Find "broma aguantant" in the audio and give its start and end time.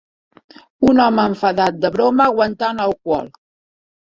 1.97-2.83